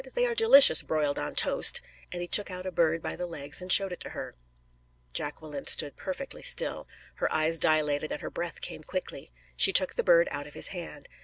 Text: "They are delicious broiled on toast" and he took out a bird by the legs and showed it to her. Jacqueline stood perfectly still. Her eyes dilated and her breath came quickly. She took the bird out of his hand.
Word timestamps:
"They 0.15 0.25
are 0.25 0.33
delicious 0.33 0.81
broiled 0.81 1.19
on 1.19 1.35
toast" 1.35 1.79
and 2.11 2.23
he 2.23 2.27
took 2.27 2.49
out 2.49 2.65
a 2.65 2.71
bird 2.71 3.03
by 3.03 3.15
the 3.15 3.27
legs 3.27 3.61
and 3.61 3.71
showed 3.71 3.91
it 3.93 3.99
to 3.99 4.09
her. 4.17 4.33
Jacqueline 5.13 5.67
stood 5.67 5.95
perfectly 5.95 6.41
still. 6.41 6.87
Her 7.17 7.31
eyes 7.31 7.59
dilated 7.59 8.11
and 8.11 8.21
her 8.23 8.31
breath 8.31 8.61
came 8.61 8.81
quickly. 8.81 9.31
She 9.55 9.71
took 9.71 9.93
the 9.93 10.03
bird 10.03 10.27
out 10.31 10.47
of 10.47 10.55
his 10.55 10.69
hand. 10.69 11.07